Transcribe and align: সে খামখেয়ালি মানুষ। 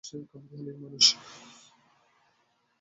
সে 0.03 0.17
খামখেয়ালি 0.29 0.71
মানুষ। 0.81 1.05